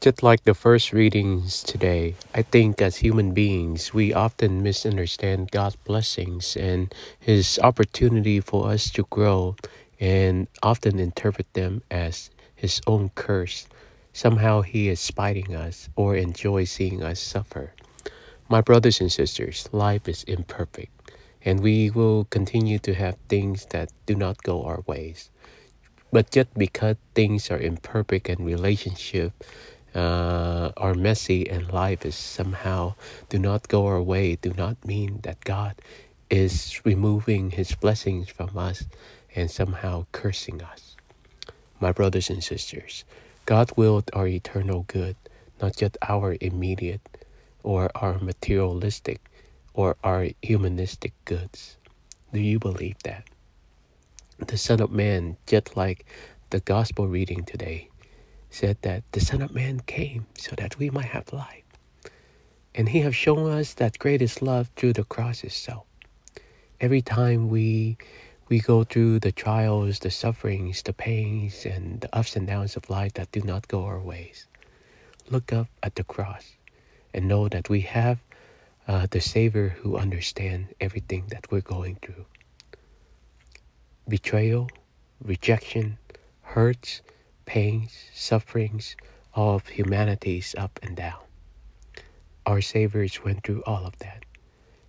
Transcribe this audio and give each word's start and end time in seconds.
Just 0.00 0.22
like 0.22 0.44
the 0.44 0.54
first 0.54 0.94
readings 0.94 1.62
today, 1.62 2.14
I 2.34 2.40
think 2.40 2.80
as 2.80 2.96
human 2.96 3.32
beings, 3.34 3.92
we 3.92 4.14
often 4.14 4.62
misunderstand 4.62 5.50
God's 5.50 5.76
blessings 5.76 6.56
and 6.56 6.90
His 7.18 7.60
opportunity 7.62 8.40
for 8.40 8.70
us 8.70 8.88
to 8.92 9.06
grow 9.10 9.56
and 10.00 10.48
often 10.62 10.98
interpret 10.98 11.52
them 11.52 11.82
as 11.90 12.30
His 12.56 12.80
own 12.86 13.10
curse. 13.14 13.68
Somehow 14.14 14.62
He 14.62 14.88
is 14.88 15.00
spiting 15.00 15.54
us 15.54 15.90
or 15.96 16.16
enjoys 16.16 16.70
seeing 16.70 17.02
us 17.02 17.20
suffer. 17.20 17.74
My 18.48 18.62
brothers 18.62 19.02
and 19.02 19.12
sisters, 19.12 19.68
life 19.70 20.08
is 20.08 20.24
imperfect, 20.24 21.12
and 21.44 21.60
we 21.60 21.90
will 21.90 22.24
continue 22.30 22.78
to 22.78 22.94
have 22.94 23.18
things 23.28 23.66
that 23.66 23.92
do 24.06 24.14
not 24.14 24.42
go 24.42 24.64
our 24.64 24.80
ways. 24.86 25.30
But 26.10 26.30
just 26.30 26.54
because 26.56 26.96
things 27.14 27.50
are 27.50 27.60
imperfect 27.60 28.30
in 28.30 28.46
relationship, 28.46 29.32
uh, 29.94 30.70
are 30.76 30.94
messy 30.94 31.48
and 31.48 31.72
life 31.72 32.06
is 32.06 32.14
somehow 32.14 32.94
do 33.28 33.38
not 33.38 33.68
go 33.68 33.86
our 33.86 34.02
way 34.02 34.36
do 34.36 34.52
not 34.56 34.84
mean 34.84 35.20
that 35.22 35.44
God 35.44 35.74
is 36.30 36.80
removing 36.84 37.50
his 37.50 37.74
blessings 37.74 38.28
from 38.28 38.56
us 38.56 38.84
and 39.34 39.50
somehow 39.50 40.06
cursing 40.12 40.62
us. 40.62 40.96
My 41.80 41.92
brothers 41.92 42.30
and 42.30 42.42
sisters, 42.42 43.04
God 43.46 43.72
willed 43.76 44.10
our 44.12 44.28
eternal 44.28 44.84
good, 44.86 45.16
not 45.60 45.76
just 45.76 45.98
our 46.08 46.36
immediate 46.40 47.00
or 47.62 47.90
our 47.94 48.18
materialistic 48.18 49.20
or 49.74 49.96
our 50.04 50.28
humanistic 50.42 51.12
goods. 51.24 51.76
Do 52.32 52.40
you 52.40 52.58
believe 52.58 52.96
that? 53.04 53.24
The 54.38 54.56
Son 54.56 54.80
of 54.80 54.90
Man, 54.90 55.36
just 55.46 55.76
like 55.76 56.06
the 56.50 56.60
gospel 56.60 57.08
reading 57.08 57.44
today, 57.44 57.88
said 58.50 58.76
that 58.82 59.04
the 59.12 59.20
Son 59.20 59.40
of 59.42 59.54
Man 59.54 59.80
came 59.80 60.26
so 60.36 60.54
that 60.56 60.78
we 60.78 60.90
might 60.90 61.06
have 61.06 61.32
life. 61.32 61.64
And 62.74 62.88
he 62.88 63.00
has 63.00 63.14
shown 63.14 63.50
us 63.50 63.74
that 63.74 63.98
greatest 63.98 64.42
love 64.42 64.70
through 64.76 64.94
the 64.94 65.04
cross 65.04 65.44
itself. 65.44 65.86
Every 66.80 67.02
time 67.02 67.48
we 67.48 67.96
we 68.48 68.58
go 68.58 68.82
through 68.82 69.20
the 69.20 69.30
trials, 69.30 70.00
the 70.00 70.10
sufferings, 70.10 70.82
the 70.82 70.92
pains, 70.92 71.64
and 71.64 72.00
the 72.00 72.14
ups 72.14 72.34
and 72.34 72.48
downs 72.48 72.74
of 72.74 72.90
life 72.90 73.14
that 73.14 73.30
do 73.30 73.40
not 73.42 73.68
go 73.68 73.84
our 73.84 74.00
ways, 74.00 74.46
look 75.30 75.52
up 75.52 75.68
at 75.84 75.94
the 75.94 76.02
cross 76.02 76.56
and 77.14 77.28
know 77.28 77.48
that 77.48 77.68
we 77.68 77.82
have 77.82 78.18
uh, 78.88 79.06
the 79.10 79.20
Savior 79.20 79.68
who 79.68 79.96
understands 79.96 80.72
everything 80.80 81.26
that 81.28 81.48
we're 81.50 81.60
going 81.60 81.96
through. 82.02 82.26
Betrayal, 84.08 84.68
rejection, 85.22 85.98
hurts, 86.42 87.02
pains, 87.50 88.04
sufferings 88.14 88.94
of 89.34 89.66
humanity's 89.66 90.54
up 90.56 90.78
and 90.84 90.94
down. 90.94 91.18
Our 92.46 92.60
Saviors 92.60 93.24
went 93.24 93.42
through 93.42 93.64
all 93.66 93.84
of 93.84 93.98
that. 93.98 94.24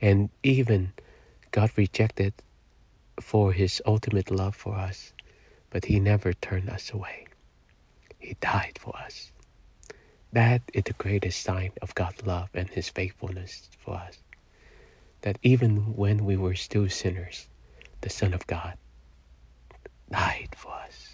And 0.00 0.30
even 0.42 0.94
God 1.50 1.70
rejected 1.76 2.32
for 3.20 3.52
his 3.52 3.82
ultimate 3.84 4.30
love 4.30 4.56
for 4.56 4.74
us, 4.74 5.12
but 5.68 5.84
he 5.84 6.00
never 6.00 6.32
turned 6.32 6.70
us 6.70 6.90
away. 6.94 7.26
He 8.18 8.38
died 8.40 8.78
for 8.80 8.96
us. 8.96 9.32
That 10.32 10.62
is 10.72 10.84
the 10.84 10.94
greatest 10.94 11.42
sign 11.42 11.72
of 11.82 11.94
God's 11.94 12.24
love 12.24 12.48
and 12.54 12.70
his 12.70 12.88
faithfulness 12.88 13.68
for 13.78 13.96
us. 13.96 14.16
That 15.20 15.38
even 15.42 15.94
when 15.94 16.24
we 16.24 16.38
were 16.38 16.54
still 16.54 16.88
sinners, 16.88 17.48
the 18.00 18.08
Son 18.08 18.32
of 18.32 18.46
God 18.46 18.78
died 20.10 20.54
for 20.56 20.72
us. 20.72 21.05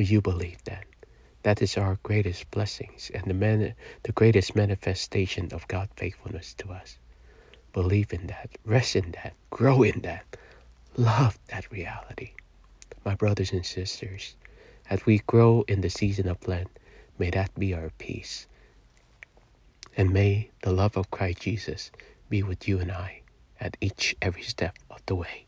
You 0.00 0.20
believe 0.20 0.62
that? 0.64 0.84
That 1.42 1.60
is 1.60 1.76
our 1.76 1.98
greatest 2.04 2.50
blessings 2.52 3.10
and 3.12 3.24
the, 3.24 3.34
man, 3.34 3.74
the 4.04 4.12
greatest 4.12 4.54
manifestation 4.54 5.48
of 5.52 5.66
God's 5.66 5.90
faithfulness 5.96 6.54
to 6.54 6.70
us. 6.70 6.98
Believe 7.72 8.12
in 8.12 8.28
that, 8.28 8.50
rest 8.64 8.94
in 8.94 9.10
that, 9.22 9.34
grow 9.50 9.82
in 9.82 10.02
that, 10.02 10.36
love 10.96 11.36
that 11.48 11.70
reality. 11.72 12.30
My 13.04 13.16
brothers 13.16 13.52
and 13.52 13.66
sisters, 13.66 14.36
as 14.88 15.04
we 15.04 15.18
grow 15.26 15.64
in 15.66 15.80
the 15.80 15.90
season 15.90 16.28
of 16.28 16.46
Lent, 16.46 16.78
may 17.18 17.30
that 17.30 17.52
be 17.58 17.74
our 17.74 17.90
peace. 17.98 18.46
And 19.96 20.12
may 20.12 20.50
the 20.62 20.72
love 20.72 20.96
of 20.96 21.10
Christ 21.10 21.40
Jesus 21.40 21.90
be 22.28 22.44
with 22.44 22.68
you 22.68 22.78
and 22.78 22.92
I 22.92 23.22
at 23.58 23.76
each 23.80 24.14
every 24.22 24.42
step 24.42 24.76
of 24.90 25.04
the 25.06 25.16
way. 25.16 25.47